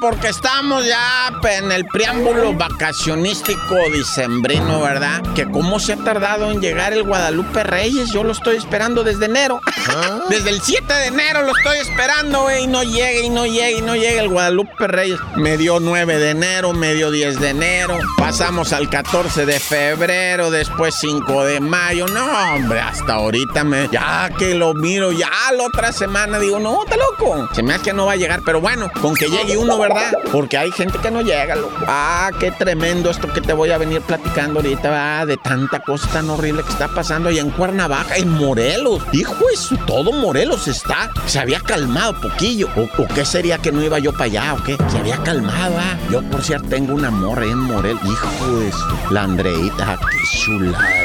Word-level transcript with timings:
Porque 0.00 0.28
estamos 0.28 0.84
ya 0.84 1.32
en 1.42 1.72
el 1.72 1.86
preámbulo 1.86 2.52
vacacionístico 2.54 3.76
dicembrino, 3.92 4.80
¿verdad? 4.80 5.22
Que 5.34 5.50
cómo 5.50 5.78
se 5.80 5.94
ha 5.94 5.96
tardado 5.96 6.50
en 6.50 6.60
llegar 6.60 6.92
el 6.92 7.02
Guadalupe 7.02 7.62
Reyes. 7.62 8.10
Yo 8.12 8.24
lo 8.24 8.32
estoy 8.32 8.56
esperando 8.56 9.04
desde 9.04 9.26
enero. 9.26 9.60
Desde 10.28 10.50
el 10.50 10.60
7 10.60 10.92
de 10.92 11.06
enero 11.06 11.42
lo 11.42 11.52
estoy 11.56 11.78
esperando, 11.78 12.42
güey. 12.42 12.64
Y 12.64 12.66
no 12.66 12.82
llega, 12.82 13.20
y 13.20 13.30
no 13.30 13.46
llega, 13.46 13.70
y 13.70 13.80
no 13.80 13.94
llega 13.94 14.22
el 14.22 14.28
Guadalupe 14.28 14.86
Reyes. 14.86 15.18
Me 15.36 15.56
dio 15.56 15.80
9 15.80 16.18
de 16.18 16.30
enero, 16.30 16.72
me 16.72 16.94
dio 16.94 17.10
10 17.10 17.40
de 17.40 17.50
enero. 17.50 17.98
Pasamos 18.18 18.72
al 18.72 18.90
14 18.90 19.46
de 19.46 19.60
febrero, 19.60 20.50
después 20.50 20.94
5 20.98 21.44
de 21.44 21.60
mayo. 21.60 22.06
No, 22.08 22.54
hombre, 22.54 22.80
hasta 22.80 23.14
ahorita 23.14 23.64
me. 23.64 23.88
Ya 23.90 24.30
que 24.36 24.54
lo 24.54 24.74
miro, 24.74 25.12
ya 25.12 25.30
la 25.56 25.64
otra 25.64 25.92
semana 25.92 26.38
digo, 26.38 26.58
no, 26.58 26.84
está 26.84 26.96
loco. 26.96 27.48
Se 27.54 27.62
me 27.62 27.74
hace 27.74 27.84
que 27.84 27.92
no 27.92 28.06
va 28.06 28.12
a 28.12 28.16
llegar, 28.16 28.42
pero 28.44 28.60
bueno, 28.60 28.90
con 29.00 29.14
que 29.14 29.28
llegue 29.28 29.53
uno, 29.56 29.78
¿verdad? 29.78 30.12
Porque 30.32 30.56
hay 30.58 30.70
gente 30.72 30.98
que 30.98 31.10
no 31.10 31.20
llega, 31.22 31.56
loco. 31.56 31.74
Ah, 31.86 32.30
qué 32.38 32.50
tremendo 32.50 33.10
esto 33.10 33.32
que 33.32 33.40
te 33.40 33.52
voy 33.52 33.70
a 33.70 33.78
venir 33.78 34.00
platicando 34.02 34.60
ahorita, 34.60 35.26
de 35.26 35.36
tanta 35.36 35.80
cosa 35.80 36.08
tan 36.08 36.30
horrible 36.30 36.62
que 36.62 36.70
está 36.70 36.88
pasando 36.88 37.28
allá 37.28 37.40
en 37.40 37.50
Cuernavaca, 37.50 38.16
en 38.16 38.30
Morelos. 38.30 39.02
Hijo 39.12 39.34
eso, 39.52 39.76
todo 39.86 40.12
Morelos 40.12 40.68
está. 40.68 41.10
Se 41.26 41.38
había 41.38 41.60
calmado 41.60 42.20
poquillo. 42.20 42.68
¿O, 42.76 43.06
qué 43.14 43.24
sería 43.24 43.58
que 43.58 43.72
no 43.72 43.82
iba 43.82 43.98
yo 43.98 44.12
para 44.12 44.24
allá 44.24 44.54
o 44.54 44.62
qué? 44.64 44.76
Se 44.90 44.98
había 44.98 45.16
calmado, 45.18 45.74
ah. 45.78 45.96
Yo, 46.10 46.22
por 46.22 46.42
cierto, 46.42 46.68
tengo 46.68 46.94
una 46.94 47.10
morra 47.10 47.44
en 47.44 47.58
Morelos. 47.58 48.00
Hijo 48.04 48.58
de 48.58 48.72
su- 48.72 49.14
La 49.14 49.22
Andreita, 49.22 49.98
qué 50.10 50.38
chulada 50.38 51.03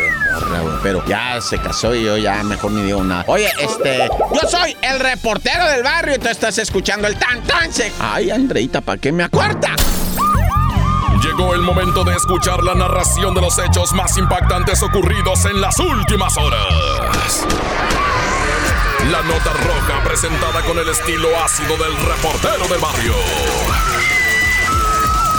Pero 0.83 1.03
ya 1.05 1.39
se 1.41 1.57
casó 1.59 1.93
y 1.93 2.03
yo 2.03 2.17
ya 2.17 2.43
mejor 2.43 2.71
ni 2.71 2.83
digo 2.83 3.03
nada. 3.03 3.23
Oye, 3.27 3.49
este, 3.59 4.09
yo 4.33 4.49
soy 4.49 4.75
el 4.81 4.99
reportero 4.99 5.65
del 5.65 5.83
barrio 5.83 6.15
y 6.15 6.19
tú 6.19 6.27
estás 6.27 6.57
escuchando 6.57 7.07
el 7.07 7.17
tan 7.17 7.41
tan 7.43 7.71
sec. 7.71 7.93
Ay, 7.99 8.31
Andreita, 8.31 8.81
¿para 8.81 8.99
qué 8.99 9.11
me 9.11 9.23
acuerda? 9.23 9.75
Llegó 11.21 11.53
el 11.53 11.61
momento 11.61 12.03
de 12.03 12.15
escuchar 12.15 12.63
la 12.63 12.75
narración 12.75 13.33
de 13.33 13.41
los 13.41 13.57
hechos 13.57 13.91
más 13.93 14.17
impactantes 14.17 14.81
ocurridos 14.83 15.43
en 15.45 15.59
las 15.59 15.77
últimas 15.79 16.37
horas. 16.37 17.45
La 19.11 19.21
nota 19.23 19.53
roja 19.53 20.03
presentada 20.03 20.61
con 20.61 20.77
el 20.77 20.87
estilo 20.87 21.27
ácido 21.43 21.75
del 21.77 21.95
reportero 21.97 22.67
del 22.67 22.79
barrio. 22.79 23.13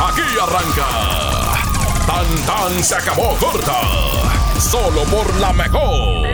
Aquí 0.09 0.23
arranca. 0.43 0.87
Tan 2.07 2.47
tan 2.47 2.85
se 2.85 2.95
acabó 2.97 3.37
corta. 3.37 4.40
Solo 4.61 5.05
por 5.05 5.41
la 5.41 5.53
mejor. 5.55 6.30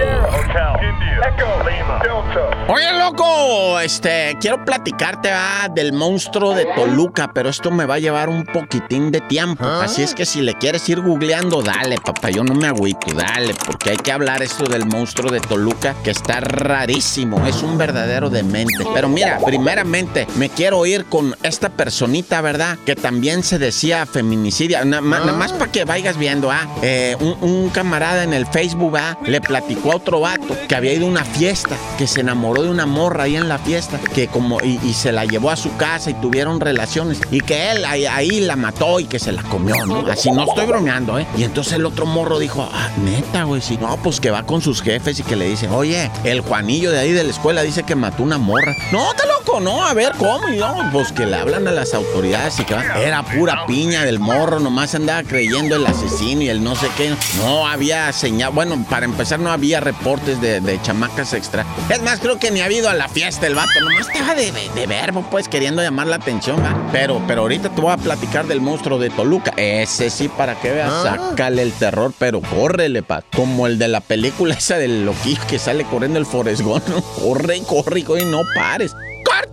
Oye, 2.68 2.92
loco, 2.98 3.78
este, 3.80 4.36
quiero 4.40 4.64
platicarte 4.64 5.30
ah, 5.30 5.68
del 5.72 5.92
monstruo 5.92 6.54
de 6.54 6.66
Toluca, 6.74 7.30
pero 7.32 7.48
esto 7.48 7.70
me 7.70 7.84
va 7.84 7.94
a 7.94 7.98
llevar 7.98 8.28
un 8.28 8.44
poquitín 8.44 9.10
de 9.10 9.20
tiempo. 9.20 9.64
Así 9.64 10.02
es 10.02 10.14
que 10.14 10.26
si 10.26 10.40
le 10.40 10.54
quieres 10.54 10.88
ir 10.88 11.00
googleando, 11.00 11.62
dale, 11.62 11.96
papá, 12.04 12.30
yo 12.30 12.42
no 12.42 12.54
me 12.54 12.66
agüito, 12.66 13.14
dale, 13.14 13.54
porque 13.66 13.90
hay 13.90 13.96
que 13.96 14.12
hablar 14.12 14.42
esto 14.42 14.64
del 14.64 14.86
monstruo 14.86 15.30
de 15.30 15.40
Toluca, 15.40 15.94
que 16.02 16.10
está 16.10 16.40
rarísimo, 16.40 17.46
es 17.46 17.62
un 17.62 17.78
verdadero 17.78 18.30
demente. 18.30 18.84
Pero 18.94 19.08
mira, 19.08 19.38
primeramente, 19.44 20.26
me 20.36 20.48
quiero 20.48 20.84
ir 20.86 21.04
con 21.06 21.36
esta 21.42 21.68
personita, 21.68 22.40
¿verdad? 22.40 22.78
Que 22.84 22.96
también 22.96 23.42
se 23.42 23.58
decía 23.58 24.06
feminicidia, 24.06 24.84
nada 24.84 25.02
más, 25.02 25.20
nada 25.20 25.38
más 25.38 25.52
para 25.52 25.70
que 25.70 25.84
vayas 25.84 26.16
viendo, 26.16 26.50
ah, 26.50 26.66
eh, 26.82 27.16
un, 27.20 27.36
un 27.42 27.70
camarada 27.70 28.24
en 28.24 28.32
el 28.32 28.46
Facebook, 28.46 28.96
ah, 28.96 29.18
le 29.24 29.40
platicó 29.40 29.92
a 29.92 29.96
otro 29.96 30.20
vato 30.20 30.45
que 30.68 30.74
había 30.74 30.92
ido 30.92 31.06
a 31.06 31.10
una 31.10 31.24
fiesta, 31.24 31.76
que 31.98 32.06
se 32.06 32.20
enamoró 32.20 32.62
de 32.62 32.70
una 32.70 32.86
morra 32.86 33.24
ahí 33.24 33.36
en 33.36 33.48
la 33.48 33.58
fiesta, 33.58 33.98
que 34.14 34.28
como, 34.28 34.60
y, 34.60 34.78
se 34.92 35.12
la 35.12 35.24
llevó 35.24 35.50
a 35.50 35.56
su 35.56 35.76
casa 35.76 36.10
y 36.10 36.14
tuvieron 36.14 36.60
relaciones, 36.60 37.20
y 37.30 37.40
que 37.40 37.70
él 37.70 37.84
ahí, 37.84 38.06
ahí 38.06 38.40
la 38.40 38.56
mató 38.56 39.00
y 39.00 39.04
que 39.04 39.18
se 39.18 39.32
la 39.32 39.42
comió, 39.42 39.86
¿no? 39.86 40.06
Así 40.10 40.30
no 40.30 40.44
estoy 40.44 40.66
bromeando, 40.66 41.18
¿eh? 41.18 41.26
Y 41.36 41.44
entonces 41.44 41.74
el 41.74 41.86
otro 41.86 42.06
morro 42.06 42.38
dijo, 42.38 42.68
ah, 42.72 42.90
neta, 43.02 43.44
güey, 43.44 43.60
sí. 43.60 43.78
No, 43.80 43.96
pues 43.98 44.20
que 44.20 44.30
va 44.30 44.44
con 44.44 44.62
sus 44.62 44.82
jefes 44.82 45.18
y 45.20 45.22
que 45.22 45.36
le 45.36 45.48
dicen, 45.48 45.70
oye, 45.70 46.10
el 46.24 46.40
Juanillo 46.40 46.90
de 46.90 46.98
ahí 46.98 47.12
de 47.12 47.24
la 47.24 47.30
escuela 47.30 47.62
dice 47.62 47.82
que 47.82 47.94
mató 47.94 48.22
una 48.22 48.38
morra. 48.38 48.74
No, 48.92 49.10
está 49.10 49.24
no, 49.60 49.84
a 49.84 49.94
ver, 49.94 50.12
¿cómo? 50.18 50.48
Y 50.48 50.56
no, 50.56 50.88
pues 50.92 51.12
que 51.12 51.26
le 51.26 51.36
hablan 51.36 51.66
a 51.68 51.72
las 51.72 51.94
autoridades 51.94 52.58
y 52.60 52.64
que 52.64 52.74
va. 52.74 52.84
Era 53.00 53.22
pura 53.22 53.66
piña 53.66 54.04
del 54.04 54.18
morro, 54.18 54.60
nomás 54.60 54.94
andaba 54.94 55.22
creyendo 55.22 55.76
el 55.76 55.86
asesino 55.86 56.42
y 56.42 56.48
el 56.48 56.62
no 56.62 56.76
sé 56.76 56.88
qué. 56.96 57.14
No 57.38 57.66
había 57.66 58.12
señal, 58.12 58.52
bueno, 58.52 58.84
para 58.88 59.06
empezar 59.06 59.38
no 59.38 59.50
había 59.50 59.80
reportes 59.80 60.40
de, 60.40 60.60
de 60.60 60.80
chamacas 60.82 61.32
extra. 61.32 61.64
Es 61.88 62.02
más, 62.02 62.20
creo 62.20 62.38
que 62.38 62.50
ni 62.50 62.60
ha 62.60 62.66
habido 62.66 62.88
a 62.88 62.94
la 62.94 63.08
fiesta 63.08 63.46
el 63.46 63.54
vato, 63.54 63.70
nomás 63.80 64.08
estaba 64.08 64.34
de, 64.34 64.52
de, 64.52 64.68
de 64.74 64.86
verbo, 64.86 65.24
pues, 65.30 65.48
queriendo 65.48 65.82
llamar 65.82 66.06
la 66.06 66.16
atención, 66.16 66.62
¿va? 66.62 66.88
Pero, 66.92 67.22
pero 67.26 67.42
ahorita 67.42 67.70
te 67.70 67.80
voy 67.80 67.92
a 67.92 67.96
platicar 67.96 68.46
del 68.46 68.60
monstruo 68.60 68.98
de 68.98 69.10
Toluca. 69.10 69.52
Ese 69.56 70.10
sí, 70.10 70.28
para 70.28 70.54
que 70.60 70.70
veas, 70.72 70.92
sácale 71.02 71.62
el 71.62 71.72
terror, 71.72 72.12
pero 72.18 72.40
córrele, 72.40 73.02
pa. 73.02 73.22
Como 73.34 73.66
el 73.66 73.78
de 73.78 73.88
la 73.88 74.00
película 74.00 74.54
esa 74.54 74.76
del 74.78 75.04
loquillo 75.04 75.40
que 75.48 75.58
sale 75.58 75.84
corriendo 75.84 76.18
el 76.18 76.26
Forrest 76.26 76.62
Gump, 76.62 76.86
¿no? 76.88 77.02
Corre 77.02 77.56
y 77.56 77.60
corre 77.62 78.00
y 78.00 78.24
no 78.24 78.42
pares. 78.54 78.92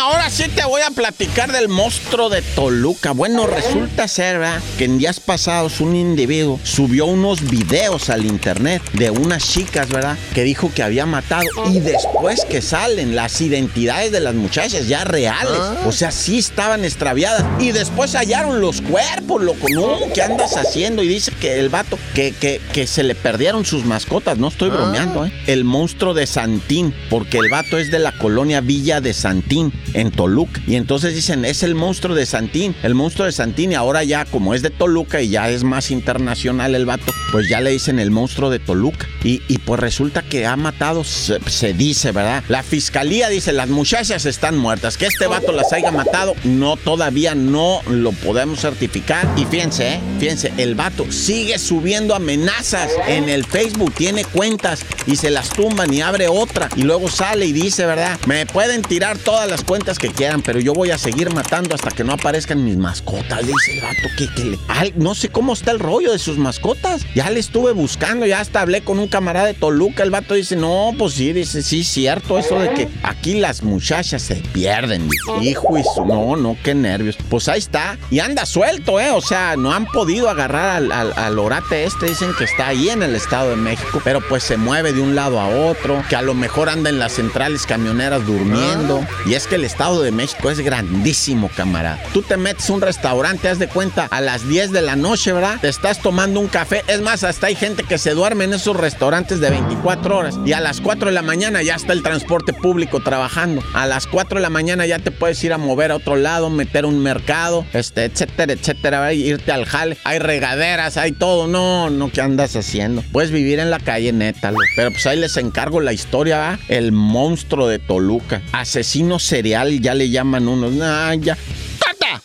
Ahora 0.00 0.30
sí 0.30 0.44
te 0.48 0.64
voy 0.64 0.80
a 0.80 0.90
platicar 0.90 1.52
del 1.52 1.68
monstruo 1.68 2.30
de 2.30 2.40
Toluca. 2.40 3.12
Bueno, 3.12 3.46
resulta 3.46 4.08
ser, 4.08 4.38
¿verdad? 4.38 4.62
Que 4.78 4.86
en 4.86 4.96
días 4.96 5.20
pasados 5.20 5.82
un 5.82 5.94
individuo 5.94 6.58
subió 6.62 7.04
unos 7.04 7.42
videos 7.42 8.08
al 8.08 8.24
internet 8.24 8.80
de 8.94 9.10
unas 9.10 9.46
chicas, 9.46 9.90
¿verdad? 9.90 10.16
Que 10.32 10.42
dijo 10.42 10.72
que 10.74 10.82
había 10.82 11.04
matado. 11.04 11.44
Y 11.70 11.80
después 11.80 12.46
que 12.46 12.62
salen 12.62 13.14
las 13.14 13.42
identidades 13.42 14.10
de 14.10 14.20
las 14.20 14.34
muchachas 14.34 14.88
ya 14.88 15.04
reales. 15.04 15.60
O 15.84 15.92
sea, 15.92 16.10
sí 16.12 16.38
estaban 16.38 16.86
extraviadas. 16.86 17.44
Y 17.60 17.72
después 17.72 18.14
hallaron 18.14 18.62
los 18.62 18.80
cuerpos, 18.80 19.42
loco. 19.42 19.66
No, 19.68 19.98
¿qué 20.14 20.22
andas 20.22 20.56
haciendo? 20.56 21.02
Y 21.02 21.08
dice 21.08 21.30
que 21.38 21.60
el 21.60 21.68
vato, 21.68 21.98
que, 22.14 22.32
que, 22.32 22.58
que 22.72 22.86
se 22.86 23.02
le 23.02 23.14
perdieron 23.14 23.66
sus 23.66 23.84
mascotas. 23.84 24.38
No 24.38 24.48
estoy 24.48 24.70
bromeando, 24.70 25.26
¿eh? 25.26 25.32
El 25.46 25.64
monstruo 25.64 26.14
de 26.14 26.26
Santín. 26.26 26.94
Porque 27.10 27.36
el 27.36 27.50
vato 27.50 27.76
es 27.76 27.90
de 27.90 27.98
la 27.98 28.12
colonia 28.12 28.62
Villa 28.62 29.02
de 29.02 29.12
Santín, 29.12 29.74
en 29.94 30.10
Toluca. 30.10 30.60
Y 30.66 30.76
entonces 30.76 31.14
dicen, 31.14 31.44
es 31.44 31.62
el 31.62 31.74
monstruo 31.74 32.14
de 32.14 32.26
Santín. 32.26 32.74
El 32.82 32.94
monstruo 32.94 33.26
de 33.26 33.32
Santín. 33.32 33.72
Y 33.72 33.74
ahora 33.74 34.04
ya, 34.04 34.24
como 34.24 34.54
es 34.54 34.62
de 34.62 34.70
Toluca 34.70 35.20
y 35.20 35.30
ya 35.30 35.50
es 35.50 35.64
más 35.64 35.90
internacional 35.90 36.74
el 36.74 36.86
vato, 36.86 37.12
pues 37.32 37.48
ya 37.48 37.60
le 37.60 37.70
dicen 37.70 37.98
el 37.98 38.10
monstruo 38.10 38.50
de 38.50 38.58
Toluca. 38.58 39.06
Y, 39.22 39.40
pues 39.58 39.78
resulta 39.80 40.22
que 40.22 40.46
ha 40.46 40.56
matado, 40.56 41.04
se, 41.04 41.38
se 41.46 41.74
dice, 41.74 42.12
¿verdad? 42.12 42.42
La 42.48 42.62
fiscalía 42.62 43.28
dice, 43.28 43.52
las 43.52 43.68
muchachas 43.68 44.24
están 44.24 44.56
muertas. 44.56 44.96
Que 44.96 45.06
este 45.06 45.26
vato 45.26 45.52
las 45.52 45.72
haya 45.72 45.90
matado, 45.90 46.34
no, 46.44 46.76
todavía 46.76 47.34
no 47.34 47.80
lo 47.88 48.12
podemos 48.12 48.60
certificar. 48.60 49.28
Y 49.36 49.44
fíjense, 49.44 49.94
¿eh? 49.94 50.00
Fíjense, 50.18 50.52
el 50.56 50.74
vato 50.74 51.10
sigue 51.10 51.58
subiendo 51.58 52.14
amenazas 52.14 52.90
en 53.06 53.28
el 53.28 53.44
Facebook. 53.44 53.92
Tiene 53.94 54.24
cuentas 54.24 54.84
y 55.06 55.16
se 55.16 55.30
las 55.30 55.50
tumban 55.50 55.92
y 55.92 56.00
abre 56.00 56.28
otra. 56.28 56.68
Y 56.76 56.82
luego 56.82 57.08
sale 57.08 57.46
y 57.46 57.52
dice, 57.52 57.86
¿verdad? 57.86 58.18
Me 58.26 58.46
pueden 58.46 58.82
tirar 58.82 59.18
todas 59.18 59.48
las 59.48 59.62
cuentas 59.64 59.79
que 59.98 60.08
quieran, 60.08 60.42
pero 60.42 60.60
yo 60.60 60.72
voy 60.72 60.90
a 60.90 60.98
seguir 60.98 61.32
matando 61.34 61.74
hasta 61.74 61.90
que 61.90 62.04
no 62.04 62.12
aparezcan 62.12 62.64
mis 62.64 62.76
mascotas. 62.76 63.46
Dice 63.46 63.74
el 63.74 63.80
vato 63.80 64.08
que, 64.16 64.28
que 64.34 64.44
le... 64.44 64.58
No 64.96 65.14
sé 65.14 65.28
cómo 65.28 65.52
está 65.52 65.70
el 65.70 65.78
rollo 65.78 66.12
de 66.12 66.18
sus 66.18 66.38
mascotas. 66.38 67.04
Ya 67.14 67.28
le 67.30 67.40
estuve 67.40 67.72
buscando, 67.72 68.26
ya 68.26 68.40
hasta 68.40 68.60
hablé 68.60 68.82
con 68.82 68.98
un 68.98 69.08
camarada 69.08 69.46
de 69.46 69.54
Toluca. 69.54 70.02
El 70.02 70.10
vato 70.10 70.34
dice, 70.34 70.56
no, 70.56 70.92
pues 70.98 71.14
sí, 71.14 71.32
dice, 71.32 71.62
sí, 71.62 71.84
cierto, 71.84 72.38
eso 72.38 72.58
de 72.58 72.70
que 72.72 72.88
aquí 73.02 73.34
las 73.40 73.62
muchachas 73.62 74.22
se 74.22 74.36
pierden. 74.36 75.08
Hijo 75.40 75.78
y 75.78 75.82
su... 75.82 76.04
No, 76.06 76.36
no, 76.36 76.56
qué 76.62 76.74
nervios. 76.74 77.16
Pues 77.28 77.48
ahí 77.48 77.58
está. 77.58 77.98
Y 78.10 78.20
anda 78.20 78.46
suelto, 78.46 79.00
¿eh? 79.00 79.10
O 79.10 79.20
sea, 79.20 79.56
no 79.56 79.72
han 79.72 79.86
podido 79.86 80.28
agarrar 80.28 80.76
al, 80.76 80.92
al, 80.92 81.12
al 81.14 81.38
orate 81.38 81.84
este. 81.84 82.06
Dicen 82.06 82.32
que 82.38 82.44
está 82.44 82.68
ahí 82.68 82.90
en 82.90 83.02
el 83.02 83.14
Estado 83.14 83.50
de 83.50 83.56
México, 83.56 84.00
pero 84.04 84.20
pues 84.28 84.42
se 84.42 84.56
mueve 84.56 84.92
de 84.92 85.00
un 85.00 85.14
lado 85.14 85.40
a 85.40 85.48
otro, 85.48 86.02
que 86.08 86.16
a 86.16 86.22
lo 86.22 86.34
mejor 86.34 86.68
anda 86.68 86.90
en 86.90 86.98
las 86.98 87.12
centrales 87.12 87.66
camioneras 87.66 88.26
durmiendo. 88.26 89.06
Y 89.26 89.34
es 89.34 89.46
que 89.46 89.58
le 89.58 89.66
Estado 89.70 90.02
de 90.02 90.10
México 90.10 90.50
es 90.50 90.58
grandísimo, 90.58 91.48
camarada. 91.56 92.02
Tú 92.12 92.22
te 92.22 92.36
metes 92.36 92.68
a 92.68 92.72
un 92.72 92.80
restaurante, 92.80 93.48
haz 93.48 93.60
de 93.60 93.68
cuenta, 93.68 94.08
a 94.10 94.20
las 94.20 94.48
10 94.48 94.72
de 94.72 94.82
la 94.82 94.96
noche, 94.96 95.32
¿verdad? 95.32 95.60
Te 95.60 95.68
estás 95.68 96.02
tomando 96.02 96.40
un 96.40 96.48
café. 96.48 96.82
Es 96.88 97.00
más, 97.00 97.22
hasta 97.22 97.46
hay 97.46 97.54
gente 97.54 97.84
que 97.84 97.96
se 97.96 98.10
duerme 98.10 98.44
en 98.44 98.54
esos 98.54 98.76
restaurantes 98.76 99.38
de 99.38 99.48
24 99.48 100.16
horas. 100.16 100.38
Y 100.44 100.54
a 100.54 100.60
las 100.60 100.80
4 100.80 101.10
de 101.10 101.14
la 101.14 101.22
mañana 101.22 101.62
ya 101.62 101.76
está 101.76 101.92
el 101.92 102.02
transporte 102.02 102.52
público 102.52 102.98
trabajando. 103.00 103.62
A 103.72 103.86
las 103.86 104.08
4 104.08 104.38
de 104.38 104.42
la 104.42 104.50
mañana 104.50 104.86
ya 104.86 104.98
te 104.98 105.12
puedes 105.12 105.42
ir 105.44 105.52
a 105.52 105.58
mover 105.58 105.92
a 105.92 105.96
otro 105.96 106.16
lado, 106.16 106.50
meter 106.50 106.84
un 106.84 107.00
mercado, 107.00 107.64
este, 107.72 108.06
etcétera, 108.06 108.52
etcétera, 108.52 109.12
irte 109.12 109.52
al 109.52 109.66
jale. 109.66 109.98
Hay 110.02 110.18
regaderas, 110.18 110.96
hay 110.96 111.12
todo. 111.12 111.46
No, 111.46 111.90
no, 111.90 112.10
¿qué 112.10 112.22
andas 112.22 112.56
haciendo? 112.56 113.04
Puedes 113.12 113.30
vivir 113.30 113.60
en 113.60 113.70
la 113.70 113.78
calle 113.78 114.12
neta, 114.12 114.52
pero 114.74 114.90
pues 114.90 115.06
ahí 115.06 115.16
les 115.16 115.36
encargo 115.36 115.80
la 115.80 115.92
historia, 115.92 116.38
¿va? 116.38 116.58
El 116.66 116.90
monstruo 116.90 117.68
de 117.68 117.78
Toluca. 117.78 118.42
Asesino 118.50 119.20
serial, 119.20 119.59
ya 119.68 119.94
le 119.94 120.08
llaman 120.10 120.48
unos. 120.48 120.72
Ah, 120.82 121.14
ya. 121.14 121.36
¡Corta! 121.78 122.22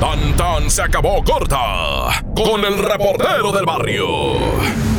Tan 0.00 0.36
tan 0.36 0.70
se 0.70 0.82
acabó 0.82 1.22
corta 1.22 2.24
con 2.34 2.64
el 2.64 2.78
reportero 2.78 3.52
del 3.52 3.66
barrio. 3.66 4.89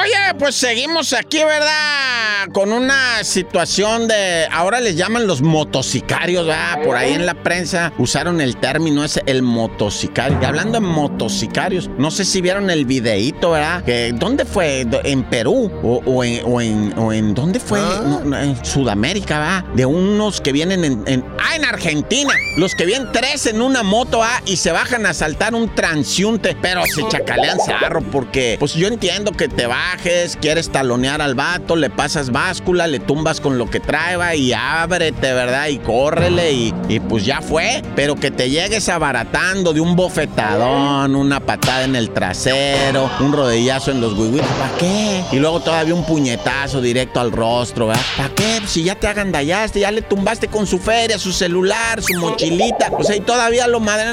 Oye, 0.00 0.34
pues 0.38 0.54
seguimos 0.54 1.12
aquí, 1.12 1.38
¿verdad? 1.38 2.48
Con 2.52 2.72
una 2.72 3.24
situación 3.24 4.06
de. 4.06 4.46
Ahora 4.50 4.80
les 4.80 4.96
llaman 4.96 5.26
los 5.26 5.42
motocicarios, 5.42 6.46
¿verdad? 6.46 6.82
Por 6.84 6.96
ahí 6.96 7.14
en 7.14 7.26
la 7.26 7.34
prensa 7.34 7.92
usaron 7.98 8.40
el 8.40 8.56
término 8.58 9.02
ese, 9.02 9.22
el 9.26 9.42
motocicario. 9.42 10.38
Y 10.40 10.44
hablando 10.44 10.80
de 10.80 10.86
motocicarios, 10.86 11.88
no 11.98 12.10
sé 12.10 12.24
si 12.24 12.40
vieron 12.40 12.70
el 12.70 12.84
videíto, 12.84 13.52
¿verdad? 13.52 13.82
Que, 13.82 14.12
¿Dónde 14.14 14.44
fue? 14.44 14.86
¿En 15.04 15.24
Perú? 15.24 15.70
¿O, 15.82 16.22
en, 16.22 16.92
o, 16.96 17.12
en, 17.12 17.34
¿Dónde 17.34 17.58
fue? 17.58 17.80
Ah. 17.80 18.20
en 18.42 18.64
Sudamérica, 18.64 19.38
¿verdad? 19.38 19.64
De 19.74 19.86
unos 19.86 20.40
que 20.40 20.52
vienen 20.52 20.84
en, 20.84 21.24
Ah, 21.40 21.56
en 21.56 21.64
Argentina. 21.64 22.32
Los 22.56 22.74
que 22.74 22.84
vienen 22.86 23.08
tres 23.12 23.46
en 23.46 23.62
una 23.62 23.82
moto, 23.82 24.22
¿ah? 24.22 24.42
Y 24.46 24.58
se 24.58 24.70
bajan 24.70 25.06
a 25.06 25.14
saltar 25.14 25.54
un 25.54 25.74
transiunte. 25.74 26.56
Pero 26.60 26.82
se 26.86 27.06
chacalean 27.08 27.58
zarro 27.58 28.00
porque 28.02 28.43
pues 28.58 28.74
yo 28.74 28.88
entiendo 28.88 29.32
que 29.32 29.48
te 29.48 29.66
bajes, 29.66 30.36
quieres 30.40 30.70
talonear 30.70 31.20
al 31.22 31.34
vato, 31.34 31.76
le 31.76 31.90
pasas 31.90 32.30
báscula, 32.30 32.86
le 32.86 33.00
tumbas 33.00 33.40
con 33.40 33.58
lo 33.58 33.68
que 33.68 33.80
trae 33.80 34.36
y 34.36 34.52
ábrete, 34.52 35.32
¿verdad? 35.32 35.68
Y 35.68 35.78
córrele 35.78 36.52
y, 36.52 37.00
pues 37.08 37.24
ya 37.24 37.40
fue. 37.40 37.82
Pero 37.96 38.14
que 38.14 38.30
te 38.30 38.50
llegues 38.50 38.88
abaratando 38.88 39.72
de 39.72 39.80
un 39.80 39.96
bofetadón, 39.96 41.16
una 41.16 41.40
patada 41.40 41.84
en 41.84 41.96
el 41.96 42.10
trasero, 42.10 43.10
un 43.20 43.32
rodillazo 43.32 43.90
en 43.90 44.00
los 44.00 44.12
huihuitos, 44.14 44.50
¿para 44.58 44.76
qué? 44.78 45.24
Y 45.32 45.36
luego 45.36 45.60
todavía 45.60 45.94
un 45.94 46.04
puñetazo 46.04 46.80
directo 46.80 47.20
al 47.20 47.32
rostro, 47.32 47.88
¿verdad? 47.88 48.02
¿Para 48.16 48.28
qué? 48.34 48.60
Si 48.66 48.84
ya 48.84 48.94
te 48.94 49.08
agandallaste, 49.08 49.80
ya 49.80 49.90
le 49.90 50.02
tumbaste 50.02 50.48
con 50.48 50.66
su 50.66 50.78
feria, 50.78 51.18
su 51.18 51.32
celular, 51.32 52.02
su 52.02 52.14
mochilita, 52.14 52.90
pues 52.90 53.10
ahí 53.10 53.20
todavía 53.20 53.66
lo 53.66 53.80
madre, 53.80 54.04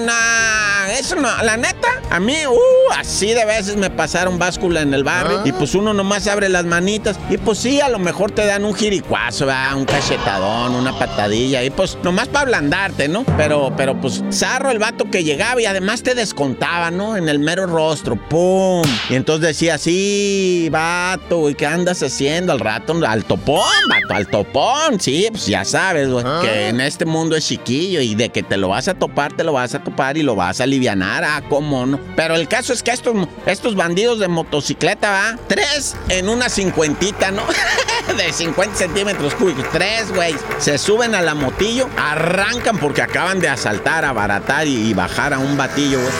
eso 1.00 1.16
no, 1.16 1.30
la 1.44 1.57
neta, 1.57 1.88
a 2.10 2.19
mí, 2.19 2.36
uh, 2.48 2.94
así 2.98 3.34
de 3.34 3.45
veces 3.45 3.75
me 3.75 3.89
pasaron 4.22 4.38
báscula 4.38 4.82
en 4.82 4.94
el 4.94 5.04
barrio 5.04 5.42
y 5.46 5.52
pues 5.52 5.74
uno 5.74 5.96
nomás 5.96 6.28
abre 6.28 6.48
las 6.48 6.64
manitas 6.64 7.18
y 7.32 7.38
pues 7.38 7.58
sí, 7.58 7.82
a 7.82 7.90
lo 7.90 7.98
mejor 7.98 8.30
te 8.30 8.46
dan 8.46 8.64
un 8.66 8.76
jiricuazo, 8.76 9.48
¿verdad? 9.48 9.76
un 9.76 9.86
cachetadón, 9.86 10.76
una 10.76 10.94
patadilla 11.00 11.64
y 11.64 11.72
pues 11.72 11.98
nomás 12.04 12.28
para 12.28 12.42
ablandarte, 12.42 13.08
¿no? 13.08 13.24
Pero, 13.36 13.74
pero 13.76 14.00
pues 14.00 14.24
zarro 14.32 14.70
el 14.70 14.78
vato 14.78 15.10
que 15.10 15.24
llegaba 15.24 15.60
y 15.60 15.66
además 15.66 16.04
te 16.04 16.14
descontaba, 16.14 16.92
¿no? 16.92 17.18
En 17.18 17.30
el 17.30 17.40
mero 17.40 17.66
rostro, 17.66 18.16
¡pum! 18.16 18.84
Y 19.10 19.16
entonces 19.16 19.48
decía, 19.48 19.80
sí, 19.80 20.70
vato, 20.72 21.50
¿y 21.50 21.56
qué 21.56 21.66
andas 21.66 22.04
haciendo 22.04 22.52
al 22.52 22.60
rato? 22.60 22.94
Al 23.08 23.26
topón, 23.26 23.64
vato, 23.90 24.14
al 24.14 24.28
topón, 24.28 25.00
sí, 25.00 25.30
pues 25.32 25.48
ya 25.48 25.66
sabes, 25.66 26.10
güey, 26.12 26.24
que 26.44 26.68
en 26.68 26.80
este 26.80 27.06
mundo 27.06 27.36
es 27.36 27.48
chiquillo 27.48 28.02
y 28.02 28.14
de 28.14 28.30
que 28.30 28.44
te 28.44 28.58
lo 28.58 28.68
vas 28.68 28.88
a 28.88 28.94
topar, 28.94 29.34
te 29.34 29.44
lo 29.44 29.54
vas 29.54 29.74
a 29.74 29.84
topar 29.84 30.16
y 30.16 30.22
lo 30.22 30.36
vas 30.36 30.60
a 30.60 30.66
alivianar, 30.66 31.24
ah, 31.24 31.42
cómo 31.50 31.88
no. 31.88 32.00
Pero 32.16 32.36
el 32.36 32.48
caso 32.48 32.72
es 32.72 32.84
que 32.84 32.92
estos, 32.92 33.16
estos 33.48 33.76
bandidos 33.76 34.11
de 34.19 34.28
motocicleta, 34.28 35.12
¿va? 35.12 35.38
Tres 35.48 35.96
en 36.10 36.30
una 36.30 36.50
cincuentita, 36.50 37.31
¿no? 37.31 37.44
de 38.18 38.31
50 38.31 38.75
centímetros 38.75 39.36
cúbicos. 39.36 39.66
Tres, 39.72 40.12
güey. 40.13 40.36
Se 40.58 40.78
suben 40.78 41.16
a 41.16 41.22
la 41.22 41.34
motillo, 41.34 41.90
arrancan 41.98 42.78
porque 42.78 43.02
acaban 43.02 43.40
de 43.40 43.50
asaltar, 43.50 44.06
abaratar 44.06 44.68
y, 44.68 44.90
y 44.90 44.94
bajar 44.94 45.34
a 45.34 45.40
un 45.40 45.58
batillo, 45.58 46.00
güey. 46.00 46.12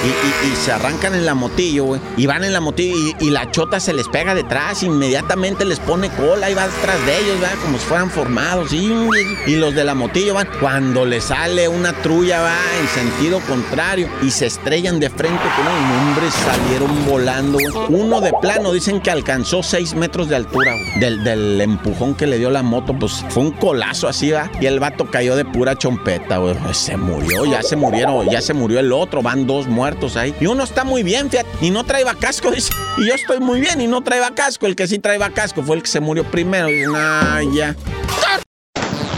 Y, 0.52 0.56
se 0.56 0.72
arrancan 0.72 1.16
en 1.16 1.26
la 1.26 1.34
motillo, 1.34 1.86
güey. 1.86 2.02
Y 2.18 2.26
van 2.26 2.44
en 2.44 2.54
la 2.54 2.60
motillo 2.60 2.96
y, 3.20 3.30
la 3.30 3.50
chota 3.52 3.80
se 3.80 3.94
les 3.94 4.08
pega 4.08 4.36
detrás. 4.36 4.84
Inmediatamente 4.84 5.66
les 5.66 5.80
pone 5.80 6.10
cola 6.10 6.50
y 6.50 6.54
va 6.54 6.68
detrás 6.68 7.06
de 7.06 7.20
ellos, 7.20 7.40
¿verdad? 7.40 7.58
Como 7.62 7.78
si 7.78 7.86
fueran 7.86 8.10
formados. 8.10 8.72
Y, 8.74 9.56
los 9.56 9.76
de 9.76 9.84
la 9.84 9.96
motillo 9.96 10.36
van. 10.36 10.48
Cuando 10.60 11.06
les 11.06 11.26
sale 11.26 11.68
una 11.68 11.94
trulla, 11.94 12.42
va 12.42 12.58
en 12.80 12.88
sentido 12.88 13.40
contrario 13.42 14.10
y 14.22 14.32
se 14.32 14.48
estrellan 14.48 15.00
de 15.00 15.10
frente 15.10 15.44
con 15.56 15.68
un 15.68 16.00
hombre, 16.00 16.32
salieron 16.32 17.06
volando, 17.06 17.58
güey. 17.58 18.02
Uno 18.02 18.22
de 18.22 18.32
plano 18.42 18.72
dicen 18.72 19.02
que 19.02 19.12
alcanzó 19.12 19.64
6 19.64 19.96
metros 19.96 20.30
de 20.30 20.36
altura, 20.36 20.74
Del, 21.00 21.24
del, 21.24 21.62
empujón 21.82 22.14
que 22.16 22.28
le 22.28 22.38
dio 22.38 22.50
la 22.50 22.62
moto, 22.62 22.94
pues 22.94 23.26
fue 23.30 23.44
un 23.44 23.52
colazo 23.52 24.08
así, 24.08 24.32
¿va? 24.32 24.50
Y 24.60 24.66
el 24.68 24.80
vato 24.80 25.10
cayó 25.10 25.36
de 25.36 25.46
pura 25.46 25.76
chompeta, 25.76 26.38
güey. 26.38 26.56
Pues, 26.56 26.78
se 26.78 26.96
murió, 26.98 27.46
ya 27.46 27.64
se 27.64 27.76
murieron, 27.76 28.30
ya 28.30 28.42
se 28.42 28.54
murió 28.54 28.80
el 28.80 28.92
otro, 28.92 29.22
van 29.22 29.48
dos 29.48 29.68
muertos 29.68 30.16
ahí. 30.16 30.36
Y 30.40 30.46
uno 30.46 30.64
está 30.64 30.84
muy 30.84 31.04
bien, 31.04 31.30
fíjate, 31.30 31.50
y 31.62 31.72
no 31.72 31.84
traía 31.84 32.14
casco, 32.14 32.52
dice. 32.56 32.74
Y 32.98 33.08
yo 33.08 33.14
estoy 33.14 33.40
muy 33.40 33.60
bien 33.60 33.82
y 33.82 33.88
no 33.88 34.02
traía 34.02 34.32
casco. 34.32 34.68
El 34.68 34.76
que 34.76 34.88
sí 34.88 35.00
traía 35.00 35.30
casco 35.32 35.64
fue 35.64 35.78
el 35.78 35.82
que 35.82 35.90
se 35.90 36.00
murió 36.00 36.24
primero. 36.24 36.68
Dice, 36.68 36.88
nah, 36.88 37.42
ya. 37.54 37.76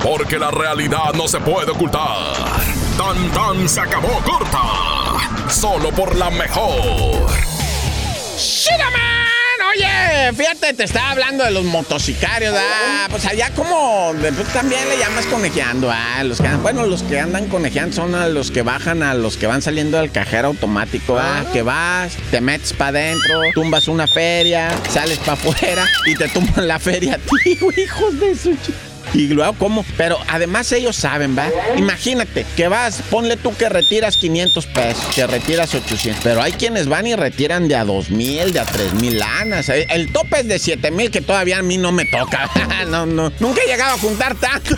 Porque 0.02 0.38
la 0.38 0.52
realidad 0.52 1.14
no 1.16 1.28
se 1.28 1.40
puede 1.40 1.72
ocultar. 1.72 2.34
Tan 2.98 3.32
tan 3.32 3.68
se 3.70 3.80
acabó 3.80 4.20
corta. 4.26 5.50
Solo 5.50 5.92
por 5.92 6.16
la 6.16 6.30
mejor. 6.30 7.28
Oye, 9.70 10.34
fíjate, 10.34 10.74
te 10.74 10.84
estaba 10.84 11.12
hablando 11.12 11.44
de 11.44 11.52
los 11.52 11.64
motocicarios, 11.64 12.54
ah, 12.58 13.08
pues 13.10 13.26
allá 13.26 13.50
como 13.56 14.14
pues 14.20 14.48
también 14.50 14.88
le 14.90 14.98
llamas 14.98 15.26
conejeando, 15.26 15.90
ah, 15.92 16.24
los 16.24 16.40
que 16.40 16.50
bueno, 16.62 16.86
los 16.86 17.04
que 17.04 17.20
andan 17.20 17.48
conejeando 17.48 17.96
son 17.96 18.16
a 18.16 18.28
los 18.28 18.52
que 18.52 18.62
bajan 18.62 19.04
a 19.04 19.14
los 19.14 19.38
que 19.38 19.48
van 19.48 19.62
saliendo 19.62 19.98
del 19.98 20.12
cajero 20.12 20.50
automático, 20.50 21.18
ah, 21.18 21.46
que 21.54 21.62
vas, 21.62 22.14
te 22.32 22.42
metes 22.42 22.74
para 22.74 23.00
adentro, 23.00 23.42
tumbas 23.54 23.88
una 23.88 24.08
feria, 24.08 24.70
sales 24.90 25.18
para 25.20 25.34
afuera 25.34 25.86
y 26.06 26.16
te 26.16 26.28
tumban 26.30 26.68
la 26.68 26.80
feria 26.80 27.16
a 27.16 27.18
ti, 27.18 27.58
hijos 27.82 28.20
de 28.20 28.36
su 28.36 28.58
y 29.14 29.28
luego, 29.28 29.54
¿cómo? 29.54 29.86
Pero 29.98 30.18
además 30.28 30.72
ellos 30.72 30.96
saben, 30.96 31.38
¿va? 31.38 31.50
Imagínate 31.78 32.46
que 32.56 32.68
vas, 32.68 33.02
ponle 33.10 33.38
tú 33.38 33.56
que 33.56 33.70
retiras 33.70 34.18
500 34.18 34.66
pesos, 34.68 35.06
que 35.14 35.28
retiras 35.28 35.74
800. 35.74 36.24
Pero 36.24 36.42
hay 36.42 36.54
quienes 36.54 36.88
van 36.88 37.08
y 37.08 37.16
retiran 37.16 37.68
de 37.68 37.76
a 37.76 37.86
2 37.86 38.10
mil, 38.10 38.54
de 38.54 38.60
a 38.60 38.66
3 38.66 38.94
mil 38.96 39.20
lanas. 39.20 39.70
El 39.70 40.12
tope 40.12 40.40
es 40.40 40.48
de 40.48 40.60
7 40.60 40.92
mil, 40.92 41.12
que 41.12 41.22
todavía 41.22 41.60
a 41.60 41.64
mí 41.64 41.78
no 41.78 41.92
me 41.92 42.06
toca. 42.06 42.50
no, 42.88 43.06
no. 43.06 43.32
Nunca 43.40 43.62
he 43.66 43.68
llegado 43.68 43.96
a 43.96 43.98
juntar 44.00 44.36
tanto. 44.36 44.76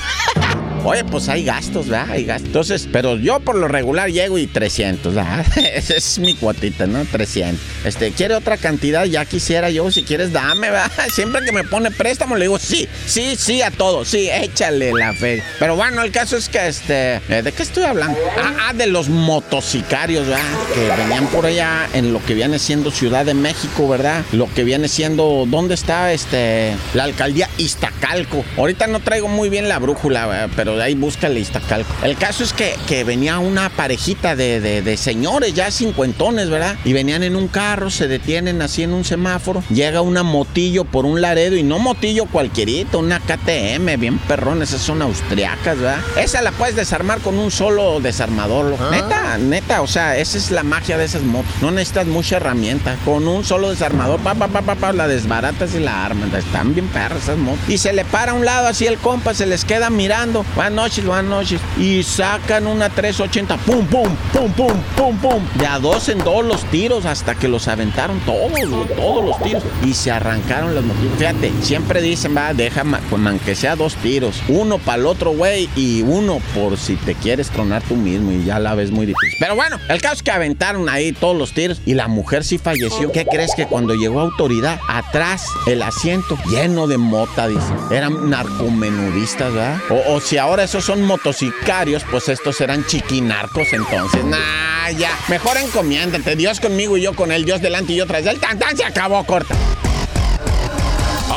Oye, 0.87 1.03
pues 1.03 1.29
hay 1.29 1.43
gastos, 1.43 1.87
¿verdad? 1.87 2.11
Hay 2.11 2.25
gastos. 2.25 2.45
Entonces, 2.45 2.87
pero 2.91 3.17
yo 3.17 3.39
por 3.39 3.55
lo 3.55 3.67
regular 3.67 4.11
llego 4.11 4.37
y 4.37 4.45
300, 4.45 5.15
¿verdad? 5.15 5.43
Esa 5.73 5.95
es 5.95 6.19
mi 6.19 6.35
cuotita, 6.35 6.85
¿no? 6.85 7.03
300. 7.05 7.59
Este, 7.85 8.11
¿quiere 8.11 8.35
otra 8.35 8.57
cantidad? 8.57 9.05
Ya 9.05 9.25
quisiera 9.25 9.71
yo, 9.71 9.89
si 9.89 10.03
quieres, 10.03 10.31
dame, 10.31 10.69
¿verdad? 10.69 10.91
Siempre 11.11 11.43
que 11.43 11.51
me 11.51 11.63
pone 11.63 11.89
préstamo, 11.89 12.35
le 12.35 12.45
digo, 12.45 12.59
sí, 12.59 12.87
sí, 13.07 13.35
sí 13.35 13.63
a 13.63 13.71
todo, 13.71 14.05
sí, 14.05 14.29
échale 14.31 14.93
la 14.93 15.13
fe. 15.13 15.41
Pero 15.57 15.75
bueno, 15.75 16.03
el 16.03 16.11
caso 16.11 16.37
es 16.37 16.49
que, 16.49 16.67
este, 16.67 17.15
eh, 17.29 17.41
¿de 17.43 17.51
qué 17.51 17.63
estoy 17.63 17.85
hablando? 17.85 18.19
Ah, 18.37 18.67
ah, 18.69 18.73
de 18.73 18.85
los 18.85 19.09
motocicarios, 19.09 20.27
¿verdad? 20.27 20.45
Que 20.75 21.01
venían 21.01 21.25
por 21.27 21.47
allá 21.47 21.89
en 21.93 22.13
lo 22.13 22.23
que 22.23 22.35
viene 22.35 22.59
siendo 22.59 22.91
Ciudad 22.91 23.25
de 23.25 23.33
México, 23.33 23.87
¿verdad? 23.87 24.23
Lo 24.33 24.53
que 24.53 24.63
viene 24.63 24.87
siendo, 24.87 25.45
¿dónde 25.47 25.73
está, 25.73 26.13
este, 26.13 26.75
la 26.93 27.05
alcaldía 27.05 27.49
Iztacalco? 27.57 28.45
Ahorita 28.55 28.85
no 28.85 28.99
traigo 28.99 29.27
muy 29.27 29.49
bien 29.49 29.67
la 29.67 29.79
brújula, 29.79 30.27
¿verdad? 30.27 30.49
pero 30.55 30.74
de 30.75 30.83
ahí 30.83 30.95
búscale 30.95 31.39
Iztacalco. 31.39 31.93
El 32.03 32.17
caso 32.17 32.43
es 32.43 32.53
que, 32.53 32.75
que 32.87 33.03
venía 33.03 33.39
una 33.39 33.69
parejita 33.69 34.35
de, 34.35 34.59
de, 34.59 34.97
señores 34.97 35.53
ya 35.53 35.71
cincuentones, 35.71 36.49
¿verdad? 36.49 36.75
Y 36.83 36.93
venían 36.93 37.23
en 37.23 37.35
un 37.35 37.47
carro, 37.47 37.89
se 37.89 38.07
detienen 38.07 38.61
así 38.61 38.83
en 38.83 38.93
un 38.93 39.03
semáforo. 39.03 39.63
Llega 39.69 40.01
una 40.01 40.23
motillo 40.23 40.85
por 40.85 41.05
un 41.05 41.21
laredo 41.21 41.55
y 41.55 41.63
no 41.63 41.79
motillo 41.79 42.25
cualquierito, 42.25 42.99
una 42.99 43.19
KTM, 43.19 43.99
bien 43.99 44.17
perrón, 44.19 44.61
esas 44.61 44.81
son 44.81 45.01
austriacas, 45.01 45.77
¿verdad? 45.77 45.99
Esa 46.17 46.41
la 46.41 46.51
puedes 46.51 46.75
desarmar 46.75 47.19
con 47.19 47.37
un 47.37 47.51
solo 47.51 47.99
desarmador. 47.99 48.75
Ah. 48.79 48.89
Neta, 48.91 49.37
neta, 49.37 49.81
o 49.81 49.87
sea, 49.87 50.17
esa 50.17 50.37
es 50.37 50.51
la 50.51 50.63
magia 50.63 50.97
de 50.97 51.05
esas 51.05 51.23
motos. 51.23 51.51
No 51.61 51.71
necesitas 51.71 52.07
mucha 52.07 52.37
herramienta. 52.37 52.95
Con 53.05 53.27
un 53.27 53.43
solo 53.43 53.69
desarmador, 53.69 54.19
pa, 54.19 54.35
pa, 54.35 54.47
pa, 54.47 54.61
pa, 54.61 54.75
pa 54.75 54.93
la 54.93 55.07
desbaratas 55.07 55.75
y 55.75 55.79
la 55.79 56.05
armas. 56.05 56.33
Están 56.33 56.73
bien 56.73 56.87
perras 56.87 57.23
esas 57.23 57.37
motos. 57.37 57.67
Y 57.67 57.77
se 57.77 57.93
le 57.93 58.05
para 58.05 58.31
a 58.31 58.35
un 58.35 58.45
lado 58.45 58.67
así 58.67 58.85
el 58.85 58.97
compa, 58.97 59.33
se 59.33 59.45
les 59.45 59.65
queda 59.65 59.89
mirando 59.89 60.43
buenas 60.65 60.83
noches, 60.83 61.05
buenas 61.05 61.25
noches. 61.25 61.61
Y 61.77 62.01
sacan 62.01 62.65
una 62.65 62.89
380, 62.89 63.57
pum, 63.57 63.85
pum, 63.85 64.09
pum, 64.33 64.51
pum, 64.53 64.73
pum, 64.95 65.17
pum. 65.17 65.43
De 65.59 65.67
a 65.67 65.77
dos 65.77 66.09
en 66.09 66.17
dos 66.19 66.43
los 66.43 66.63
tiros 66.71 67.05
hasta 67.05 67.35
que 67.35 67.47
los 67.47 67.67
aventaron 67.67 68.19
todos, 68.21 68.51
todos 68.95 69.23
los 69.23 69.43
tiros. 69.43 69.63
Y 69.85 69.93
se 69.93 70.09
arrancaron 70.09 70.73
las 70.73 70.83
motilas. 70.83 71.17
Fíjate, 71.19 71.51
siempre 71.61 72.01
dicen, 72.01 72.35
va, 72.35 72.53
deja, 72.55 72.83
pues, 72.83 73.41
que 73.45 73.53
sea 73.53 73.75
dos 73.75 73.95
tiros. 73.97 74.41
Uno 74.47 74.79
para 74.79 75.01
el 75.01 75.05
otro 75.05 75.31
güey 75.31 75.69
y 75.75 76.01
uno 76.01 76.39
por 76.55 76.77
si 76.77 76.95
te 76.95 77.13
quieres 77.13 77.49
tronar 77.51 77.83
tú 77.83 77.95
mismo 77.95 78.31
y 78.31 78.45
ya 78.45 78.57
la 78.57 78.73
ves 78.73 78.89
muy 78.89 79.05
difícil. 79.05 79.37
Pero 79.39 79.55
bueno, 79.55 79.77
el 79.87 80.01
caso 80.01 80.15
es 80.15 80.23
que 80.23 80.31
aventaron 80.31 80.89
ahí 80.89 81.11
todos 81.11 81.37
los 81.37 81.53
tiros 81.53 81.79
y 81.85 81.93
la 81.93 82.07
mujer 82.07 82.43
sí 82.43 82.57
falleció. 82.57 83.11
¿Qué 83.11 83.25
crees 83.25 83.53
que 83.55 83.67
cuando 83.67 83.93
llegó 83.93 84.19
autoridad, 84.19 84.79
atrás 84.89 85.45
el 85.67 85.83
asiento 85.83 86.37
lleno 86.49 86.87
de 86.87 86.97
mota, 86.97 87.47
dice? 87.47 87.73
Eran 87.91 88.31
narcomenudistas, 88.31 89.53
¿verdad? 89.53 89.77
O, 90.07 90.19
si 90.19 90.37
ahora 90.45 90.63
esos 90.63 90.85
son 90.85 91.01
motocicarios, 91.01 92.03
pues 92.09 92.29
estos 92.29 92.61
eran 92.61 92.85
chiquinarcos 92.85 93.73
entonces. 93.73 94.23
Nah, 94.23 94.91
ya. 94.91 95.09
Mejor 95.27 95.57
encomiéndate. 95.57 96.35
Dios 96.35 96.59
conmigo 96.59 96.97
y 96.97 97.01
yo 97.01 97.15
con 97.15 97.31
él. 97.31 97.45
Dios 97.45 97.61
delante 97.61 97.93
y 97.93 97.95
yo 97.95 98.05
tras 98.05 98.25
él. 98.27 98.39
Tan, 98.39 98.59
tan, 98.59 98.77
se 98.77 98.85
acabó, 98.85 99.23
corta. 99.25 99.55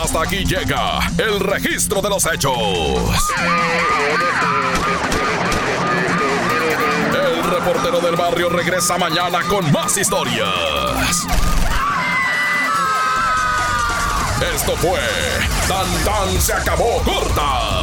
Hasta 0.02 0.22
aquí 0.22 0.44
llega 0.44 1.00
el 1.16 1.40
registro 1.40 2.02
de 2.02 2.10
los 2.10 2.26
hechos. 2.26 2.52
El 7.14 7.50
reportero 7.50 8.00
del 8.00 8.14
barrio 8.14 8.50
regresa 8.50 8.98
mañana 8.98 9.40
con 9.48 9.72
más 9.72 9.96
historias. 9.96 11.26
Esto 14.54 14.76
fue 14.76 15.00
Tan 15.66 16.04
Tan 16.04 16.40
se 16.40 16.52
acabó 16.52 17.02
corta 17.02 17.77